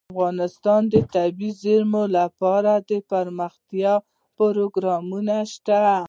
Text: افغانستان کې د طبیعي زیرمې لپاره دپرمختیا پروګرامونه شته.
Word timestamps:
افغانستان 0.13 0.81
کې 0.91 0.99
د 1.03 1.07
طبیعي 1.15 1.51
زیرمې 1.61 2.03
لپاره 2.17 2.71
دپرمختیا 2.91 3.93
پروګرامونه 4.37 5.35
شته. 5.53 5.81